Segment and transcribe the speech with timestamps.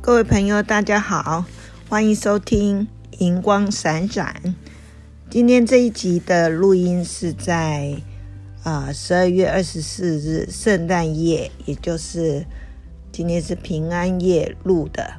[0.00, 1.44] 各位朋友，大家好，
[1.88, 2.86] 欢迎收听
[3.18, 4.34] 《银光闪闪》。
[5.30, 7.96] 今天这一集的录音是在
[8.64, 12.44] 啊十二月二十四日圣诞夜，也就是
[13.10, 15.14] 今天是平安夜录的。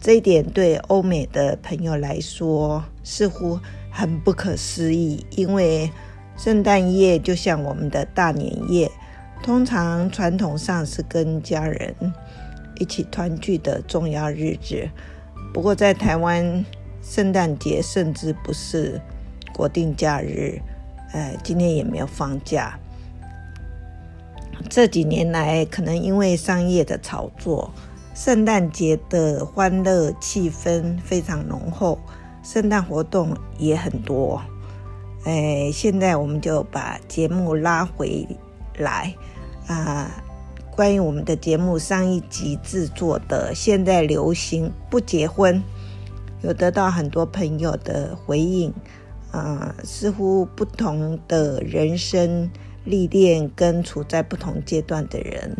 [0.00, 3.58] 这一点对欧美的朋友来说似乎
[3.90, 5.90] 很不可思议，因为
[6.36, 8.90] 圣诞夜就像我们的大年夜，
[9.46, 11.94] 通常传统上是跟家人。
[12.80, 14.88] 一起团聚的重要日子。
[15.54, 16.64] 不过，在台湾，
[17.00, 19.00] 圣诞节甚至不是
[19.54, 20.60] 国定假日，
[21.12, 22.76] 呃，今天也没有放假。
[24.68, 27.72] 这几年来，可能因为商业的炒作，
[28.16, 32.00] 圣诞节的欢乐气氛非常浓厚，
[32.42, 34.42] 圣诞活动也很多。
[35.24, 38.26] 哎，现在我们就把节目拉回
[38.76, 39.14] 来
[39.66, 40.10] 啊。
[40.74, 45.56] 关于我们的节目上一集制作的《现在流行不结婚》，
[46.42, 48.72] 有得到很多朋友的回应。
[49.32, 52.50] 啊、似乎不同的人生
[52.84, 55.54] 历练跟处在不同阶段的人，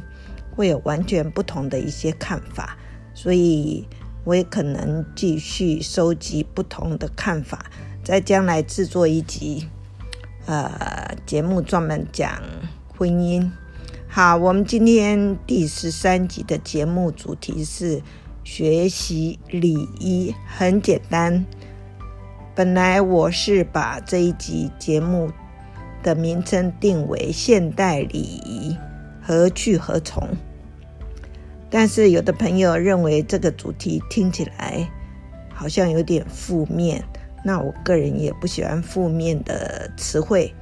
[0.55, 2.79] 会有完全不同的一些看法。
[3.13, 3.87] 所以，
[4.25, 7.67] 我也可能继续收集不同的看法，
[8.03, 9.69] 在将来制作一集，
[10.47, 12.41] 呃，节目专门讲
[12.97, 13.51] 婚姻。
[14.17, 18.01] 好，我们今天第十三集的节目主题是
[18.45, 21.45] 学习礼仪很简单。
[22.55, 25.31] 本来我是把这一集节目
[26.03, 28.75] 的名称定为“现代礼仪
[29.21, 30.27] 何去何从”，
[31.69, 34.91] 但是有的朋友认为这个主题听起来
[35.53, 37.05] 好像有点负面，
[37.45, 40.55] 那我个人也不喜欢负面的词汇，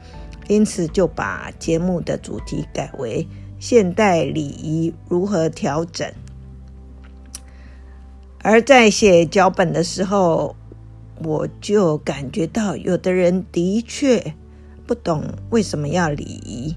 [0.49, 3.25] 因此就把节目的主题改为。
[3.67, 6.13] 现代礼仪如何调整？
[8.43, 10.55] 而在写脚本的时候，
[11.23, 14.35] 我就感觉到，有的人的确
[14.87, 16.77] 不懂为什么要礼仪，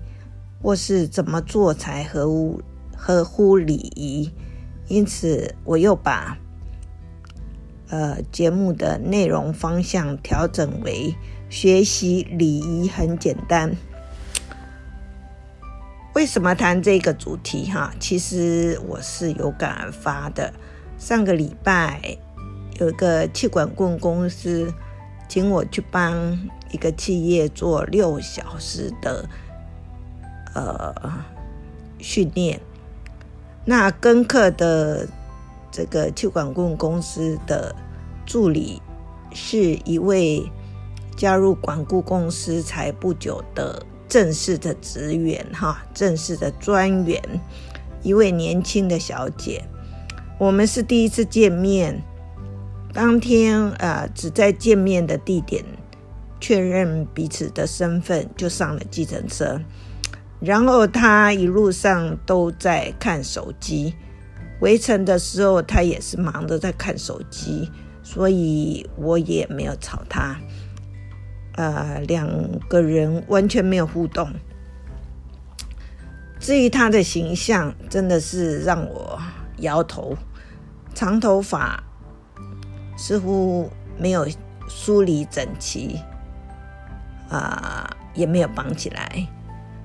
[0.62, 2.62] 或是怎么做才合乎
[2.96, 4.31] 合乎礼仪。
[4.88, 6.38] 因此，我又把
[7.90, 11.14] 呃节目的内容方向调整为
[11.50, 13.75] 学习礼仪很简单。
[16.18, 17.70] 为什么谈这个主题？
[17.70, 20.52] 哈，其实我是有感而发的。
[20.98, 22.18] 上个礼拜
[22.80, 24.74] 有一个气管棍公司
[25.30, 26.36] 请我去帮
[26.72, 29.30] 一个企业做六小时的
[30.56, 30.92] 呃
[32.00, 32.60] 训练。
[33.64, 35.08] 那跟课的
[35.72, 37.76] 这个气管棍公司的
[38.26, 38.82] 助理
[39.32, 40.52] 是一位
[41.16, 43.86] 加入管顾公司才不久的。
[44.07, 47.22] 正式的职员哈，正式的专员，
[48.03, 49.63] 一位年轻的小姐，
[50.40, 52.01] 我们是第一次见面。
[52.94, 55.63] 当天呃，只在见面的地点
[56.40, 59.59] 确认彼此的身份，就上了计程车。
[60.39, 63.94] 然后他一路上都在看手机，
[64.59, 67.69] 回程的时候他也是忙着在看手机，
[68.01, 70.39] 所以我也没有吵他。
[71.57, 72.25] 呃，两
[72.69, 74.31] 个人完全没有互动。
[76.40, 79.19] 至于他的形象，真的是让我
[79.57, 80.16] 摇头。
[80.94, 81.84] 长头发
[82.95, 84.28] 似乎没有
[84.68, 86.00] 梳理整齐，
[87.29, 89.28] 啊、也没有绑起来。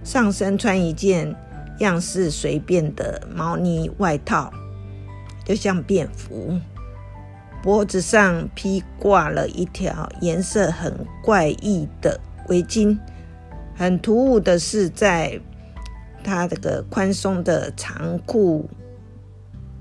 [0.04, 1.34] 上身穿一件
[1.78, 4.52] 样式随便的毛呢外套，
[5.44, 6.58] 就像便服。
[7.62, 12.98] 脖子上披挂了一条颜色很怪异的围巾，
[13.76, 15.40] 很突兀的是，在
[16.24, 18.68] 他这个宽松的长裤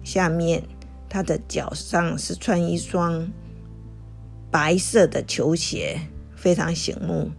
[0.04, 0.62] 下面，
[1.10, 3.32] 他的脚上是穿一双
[4.52, 6.02] 白色的球鞋，
[6.36, 7.32] 非常醒目。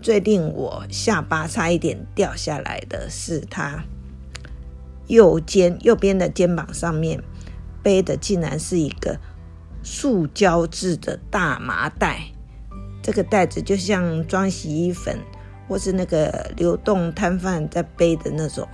[0.00, 3.82] 最令我下巴差一点掉下来的是，他
[5.08, 7.20] 右肩右边的肩膀上面
[7.82, 9.18] 背的竟然是一个。
[9.82, 12.22] 塑胶制的大麻袋，
[13.02, 15.18] 这个袋子就像装洗衣粉
[15.68, 18.68] 或是那个流动摊贩在背的那种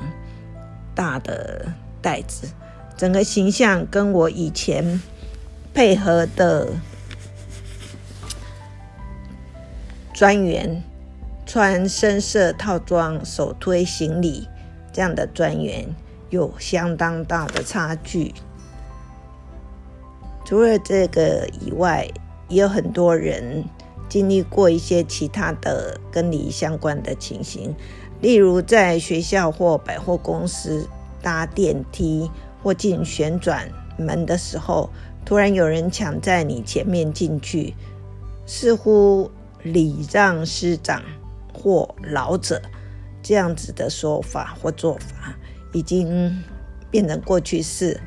[0.94, 1.72] 大的
[2.02, 2.48] 袋子，
[2.96, 5.00] 整个形象跟我以前
[5.72, 6.68] 配合的
[10.12, 10.82] 专员
[11.46, 14.48] 穿深色套装、手推行李
[14.92, 15.86] 这样的专员
[16.30, 18.34] 有相当大的差距。
[20.48, 22.08] 除了这个以外，
[22.48, 23.62] 也有很多人
[24.08, 27.76] 经历过一些其他的跟你相关的情形，
[28.22, 30.88] 例如在学校或百货公司
[31.20, 32.30] 搭电梯
[32.62, 34.88] 或进旋转门的时候，
[35.22, 37.74] 突然有人抢在你前面进去，
[38.46, 39.30] 似乎
[39.62, 41.02] 礼让师长
[41.52, 42.62] 或老者
[43.22, 45.36] 这样子的说法或做法，
[45.74, 46.42] 已经
[46.90, 48.00] 变成过去式。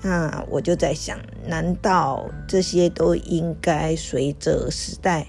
[0.00, 5.26] 那我就在想，难道这些都应该随着时代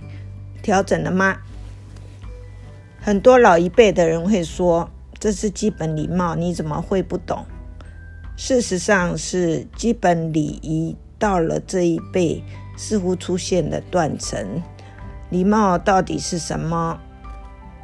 [0.62, 1.38] 调整了吗？
[3.02, 4.90] 很多老一辈的人会说，
[5.20, 7.46] 这是基本礼貌，你怎么会不懂？
[8.36, 12.44] 事实上是基本礼仪到了这一辈，
[12.78, 14.62] 似乎出现了断层。
[15.30, 17.00] 礼貌到底是什么？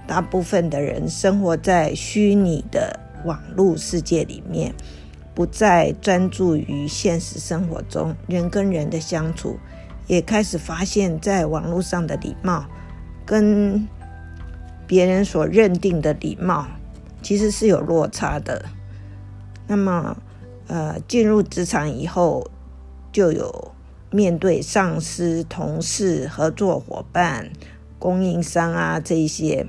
[0.07, 4.73] 大部分的人生活在虚拟的网络世界里面，
[5.35, 9.59] 不再专注于现实生活中人跟人的相处，
[10.07, 12.65] 也开始发现，在网络上的礼貌
[13.25, 13.85] 跟
[14.87, 16.65] 别人所认定的礼貌
[17.21, 18.63] 其实是有落差的。
[19.67, 20.15] 那么，
[20.67, 22.49] 呃，进入职场以后，
[23.11, 23.73] 就有
[24.11, 27.51] 面对上司、同事、合作伙伴、
[27.99, 29.67] 供应商啊这一些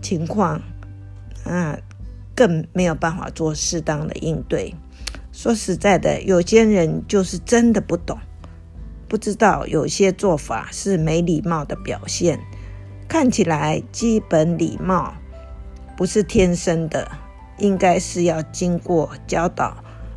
[0.00, 0.62] 情况，
[1.44, 1.76] 啊，
[2.34, 4.74] 更没有办法做适当的应对。
[5.36, 8.18] 说实在的，有些人就是真的不懂，
[9.06, 12.40] 不知道有些做法是没礼貌的表现。
[13.06, 15.12] 看起来基本礼貌
[15.94, 17.06] 不是天生的，
[17.58, 19.76] 应该是要经过教导。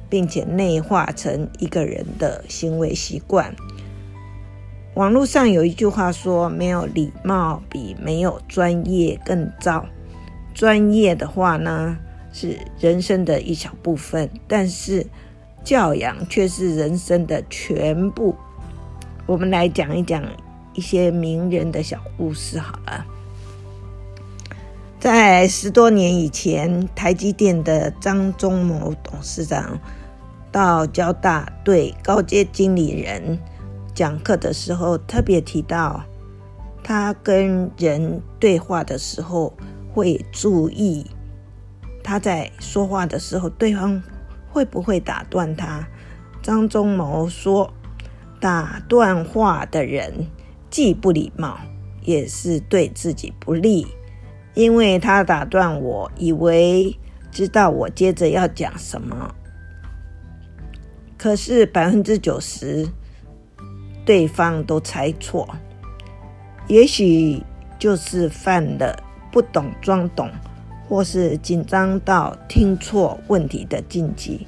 [0.10, 3.56] 并且内化成一个人的行为习惯。
[4.96, 9.86] 网络上有一句话说：“没有礼貌比没有专业更糟。”
[10.52, 11.96] 专业的话呢，
[12.32, 15.06] 是人生的一小部分，但是
[15.64, 18.36] 教养却是人生的全部。
[19.26, 20.24] 我们来讲一讲
[20.74, 23.06] 一些名人的小故事好了。
[25.00, 29.80] 在十多年以前，台积电的张忠谋董事长。
[30.52, 33.38] 到交大对高阶经理人
[33.94, 36.04] 讲课的时候，特别提到，
[36.84, 39.54] 他跟人对话的时候
[39.94, 41.06] 会注意
[42.10, 44.02] 他在说话的时候，对方
[44.50, 45.88] 会不会打断他。
[46.42, 47.72] 张忠谋说，
[48.42, 50.26] 打断话的人
[50.72, 51.60] 既不礼貌，
[52.02, 53.86] 也是对自己不利，
[54.56, 56.98] 因为他打断我，以为
[57.30, 59.36] 知道我接着要讲什么。
[61.16, 62.90] 可是百分之九十，
[64.04, 65.48] 对方都猜错，
[66.68, 67.44] 也许
[67.78, 68.98] 就是犯了
[69.32, 70.32] 不懂装懂，
[70.90, 74.48] 或是紧张到听错问题的禁忌。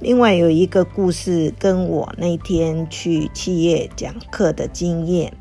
[0.00, 5.32] 另外有一个故事，跟我那天去企业讲课的经验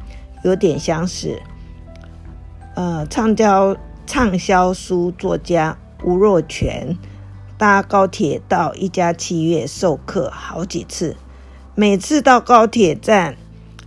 [0.44, 1.42] 有点相似。
[2.76, 3.76] 呃，畅销
[4.06, 6.96] 畅销书作家吴若权。
[7.58, 11.16] 搭高铁到一家企业授课好几次，
[11.74, 13.38] 每次到高铁站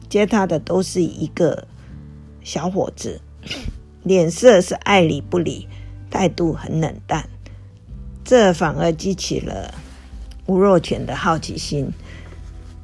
[0.08, 1.68] 接他的都是一个
[2.42, 3.20] 小伙子，
[4.02, 5.68] 脸色是爱理不理，
[6.10, 7.28] 态度很冷淡，
[8.24, 9.74] 这反而激起了
[10.46, 11.90] 吴若权的好奇心，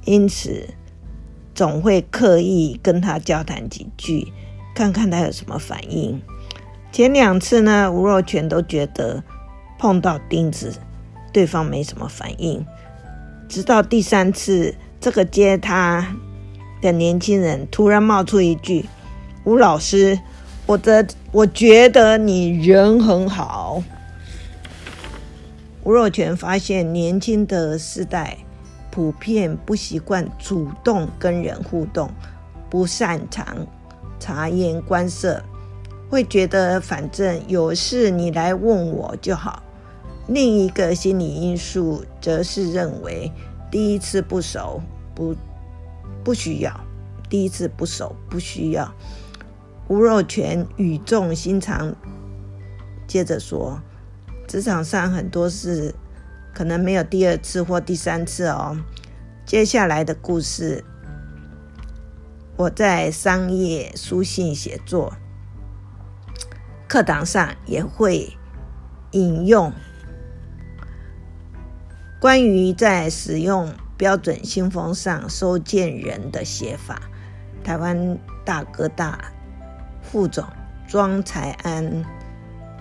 [0.05, 0.69] 因此
[1.55, 4.32] 总会刻意跟他交谈几句，
[4.75, 6.21] 看看他有什么反应。
[6.93, 9.23] 前两次呢，吴若权都觉得。
[9.77, 10.73] 碰到钉子，
[11.31, 12.65] 对方没什么反应。
[13.49, 16.17] 直到第三次，这个接他
[16.81, 18.87] 的年轻人突然冒出一句
[19.44, 20.19] ：“吴老师，
[20.67, 23.83] 我的我觉得你人很好。”
[25.85, 28.39] 吴若权发现年轻的世代
[28.91, 32.11] 普遍不习惯主动跟人互动，
[32.71, 33.55] 不擅长
[34.19, 35.44] 察言观色，
[36.09, 39.63] 会觉得反正有事你来问我就好。
[40.29, 43.31] 另一个心理因素，则是认为
[43.71, 44.81] 第一次不熟
[45.15, 45.37] 不
[46.25, 46.73] 不需要，
[47.29, 48.91] 第一次不熟不需要。
[49.88, 51.94] 吴若权语重心长，
[53.06, 53.81] 接着说：
[54.48, 55.94] 职场上很多事
[56.55, 58.76] 可能没有第二次或第三次哦。
[59.44, 60.82] 接下来的故事，
[62.56, 65.12] 我在商业书信写作
[66.88, 68.34] 课堂上也会
[69.10, 69.70] 引用。
[72.19, 77.03] 关于在使用标准信封上收件人的写法，
[77.62, 79.33] 台湾大哥大
[80.15, 80.44] 副总
[80.87, 82.05] 庄才安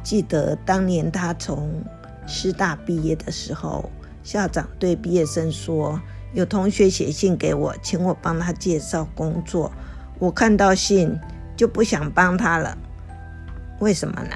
[0.03, 1.83] 记得当年他从
[2.27, 3.89] 师大毕业的时候，
[4.21, 5.99] 校长对毕业生说
[6.35, 9.71] ：“有同学写信给我，请我帮他介绍工作。
[10.19, 11.19] 我看到信
[11.57, 12.77] 就不想帮他了，
[13.79, 14.35] 为什么呢？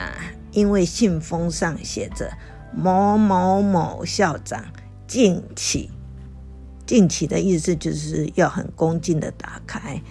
[0.51, 2.31] 因为信封上写着。”
[2.73, 4.65] 某某某校长
[5.05, 5.91] 敬启。
[6.87, 10.01] 敬启的意思就是要很恭敬的打开。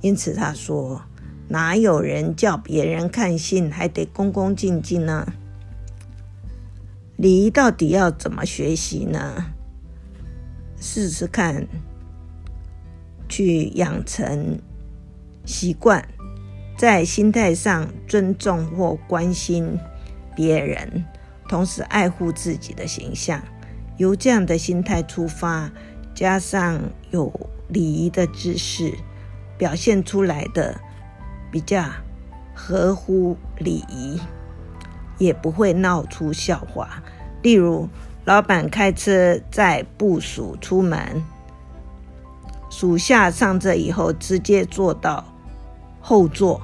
[0.00, 1.02] 因此他说，
[1.50, 5.32] 哪有人叫别人看信还得恭恭敬敬呢？
[7.16, 9.46] 礼仪到底要怎么学习呢？
[10.80, 11.66] 试试看，
[13.28, 14.60] 去养成
[15.44, 16.06] 习惯，
[16.78, 19.76] 在心态上尊重或关心
[20.36, 21.04] 别人，
[21.48, 23.42] 同时爱护自己的形象。
[23.96, 25.68] 由这样的心态出发，
[26.14, 26.80] 加上
[27.10, 28.94] 有礼仪的知识，
[29.58, 30.80] 表现出来的
[31.50, 31.84] 比较
[32.54, 34.20] 合乎礼仪，
[35.18, 37.02] 也不会闹出笑话。
[37.42, 37.88] 例如，
[38.24, 41.22] 老板开车载部属出门，
[42.70, 45.24] 属下上车以后直接坐到
[46.00, 46.60] 后座，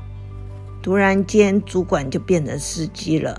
[0.82, 3.34] 突然间主管就变成司机了；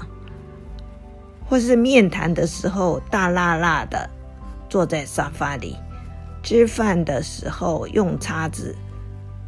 [1.48, 4.10] 或是面谈的时候大辣辣的
[4.68, 5.78] 坐在沙发里，
[6.44, 8.76] 吃饭的时候用叉子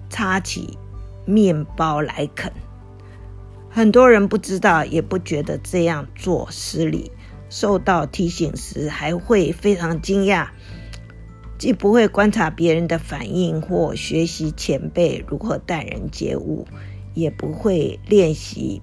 [0.09, 0.77] 叉起
[1.29, 2.51] 面包来啃。
[3.69, 7.11] 很多人不知道，也不觉得这样做失礼。
[7.49, 10.49] 受到提醒时，还会非常惊讶，
[11.57, 16.67] 既不会观察别人的反应或学习前辈如何待人接物，
[17.13, 18.81] 也不会练习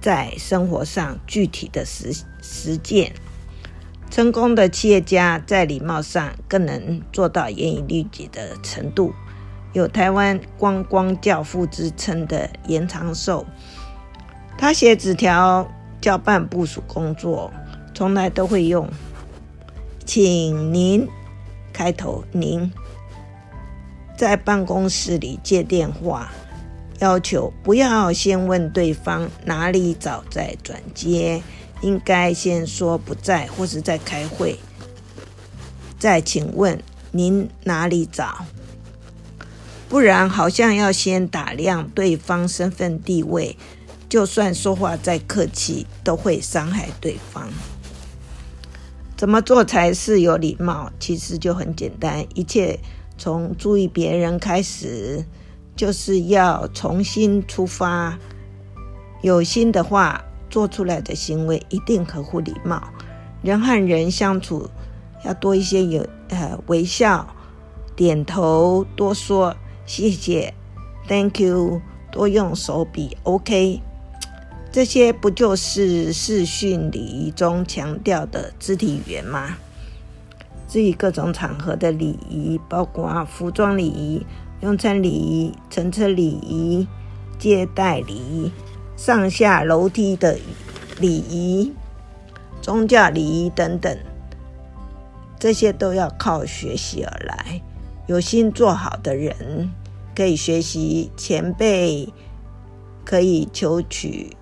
[0.00, 3.12] 在生活上具体的实实践。
[4.10, 9.14] 成功的企业家在礼貌上更能做到严以律己的程度。
[9.72, 13.46] 有台湾观光教父之称的严长寿，
[14.56, 15.68] 他写纸条。
[16.02, 17.48] 交办部署工作，
[17.94, 18.90] 从来都会用
[20.04, 21.06] “请您”
[21.72, 22.24] 开头。
[22.32, 22.72] 您
[24.16, 26.32] 在办公室里接电话，
[26.98, 31.40] 要求不要先问对方哪里找再转接，
[31.82, 34.58] 应该先说不在或是在开会，
[36.00, 38.44] 再请问您哪里找，
[39.92, 43.58] 不然好像要先打量对方身份地位。
[44.08, 47.46] 就算说话再客气，都会伤害对方。
[49.18, 50.90] 怎么做才是有礼貌？
[50.98, 52.80] 其实就很简单，一切
[53.18, 55.22] 从注意别人开始，
[55.76, 58.18] 就是要从心出发。
[59.20, 62.82] 有心的话，做出来的行为一定合乎礼貌。
[63.42, 64.70] 人和人相处，
[65.22, 67.26] 要多一些有呃微笑、
[67.94, 70.54] 点头，多说谢谢、
[71.08, 73.80] Thank you，多用手比 OK。
[74.70, 79.56] 这些不就是视讯礼仪中强调的肢体语言吗？
[80.66, 84.24] 至于各种场合的礼仪，包括服装礼仪、
[84.62, 86.88] 用餐礼仪、乘车礼仪、
[87.38, 88.50] 接待礼仪、
[88.96, 90.38] 上下楼梯的
[90.98, 91.70] 礼仪、
[92.62, 93.98] 宗教礼仪等等，
[95.38, 97.60] 这些都要靠学习而来。
[98.06, 99.70] 有心做好的人，
[100.14, 102.12] 可以学习前辈，
[103.04, 104.36] 可以求取。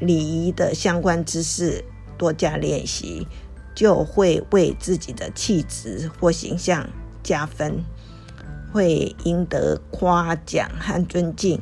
[0.00, 1.84] 礼仪的相关知识，
[2.18, 3.26] 多加练习，
[3.74, 6.88] 就会为自己的气质或形象
[7.22, 7.82] 加分，
[8.72, 11.60] 会赢得夸奖和尊敬。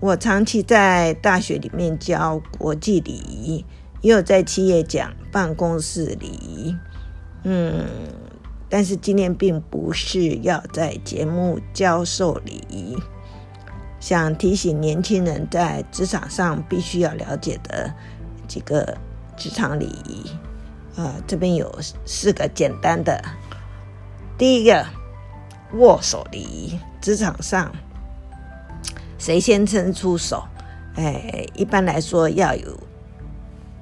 [0.00, 3.64] 我长期在大学里面教国际礼仪，
[4.00, 6.74] 也有在企业讲办公室礼仪。
[7.44, 7.84] 嗯，
[8.70, 12.96] 但是今天并不是要在节目教授礼仪。
[13.98, 17.92] 想提醒年轻人在职场上必须要了解的
[18.48, 18.96] 几个
[19.36, 20.30] 职场礼仪，
[20.96, 21.70] 呃，这边有
[22.06, 23.22] 四个简单的。
[24.38, 24.86] 第一个，
[25.74, 26.78] 握手礼仪。
[27.00, 27.74] 职场上
[29.18, 30.44] 谁先伸出手？
[30.96, 32.78] 哎，一般来说要有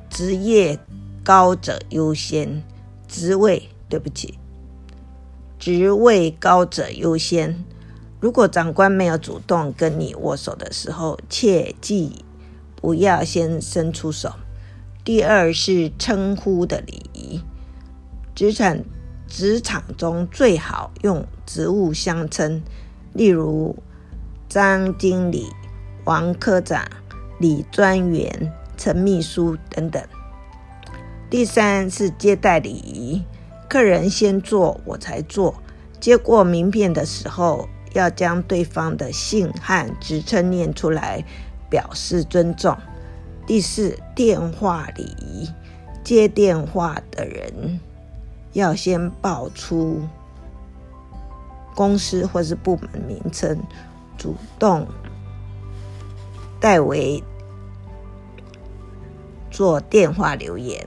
[0.09, 0.78] 职业
[1.25, 2.62] 高者优先，
[3.09, 4.38] 职位，对不起，
[5.59, 7.65] 职位高者优先。
[8.21, 12.25] 如果长官没有主动跟你握手的时候，切记
[12.77, 14.33] 不要先伸出手。
[15.05, 17.41] 第二是称呼的礼仪，
[18.35, 18.79] 职场
[19.27, 22.62] 职场中最好用职务相称，
[23.15, 23.77] 例如
[24.49, 25.47] 张经理、
[26.05, 26.85] 王科长、
[27.38, 30.03] 李专员、陈秘书等等。
[31.31, 33.23] 第三是接待礼仪，
[33.68, 35.54] 客人先坐我才坐，
[36.00, 37.68] 接过名片的时候。
[37.94, 41.25] 要将对方的姓和职称念出来，
[41.70, 42.76] 表示尊重。
[43.46, 45.48] 第四，电话礼仪，
[46.04, 47.80] 接电话的人
[48.52, 50.02] 要先报出
[51.75, 53.58] 公司或是部门名称，
[54.18, 54.87] 主动
[56.60, 57.25] 代为
[59.50, 60.87] 做电话留言。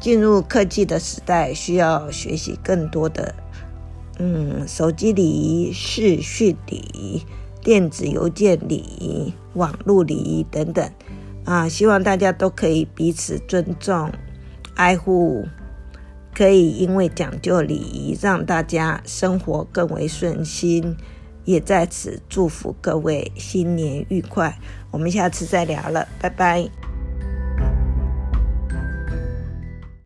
[0.00, 3.34] 进入科技的时代，需要学习更多的，
[4.18, 7.22] 嗯，手机礼仪、视讯礼仪、
[7.62, 10.90] 电子邮件礼仪、网络礼仪等等。
[11.44, 14.12] 啊，希望大家都可以彼此尊重、
[14.74, 15.46] 爱护，
[16.34, 20.96] 可以因为讲究礼仪，让大家生活更为顺心。
[21.44, 24.58] 也在此祝福各位新年愉快。
[24.90, 26.77] 我们下次再聊了，拜拜。